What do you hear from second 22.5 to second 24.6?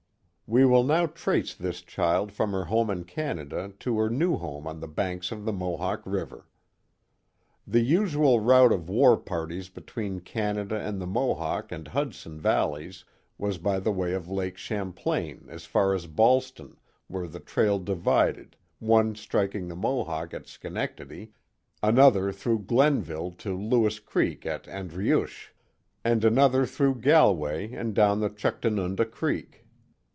Glenville to Lewis Creek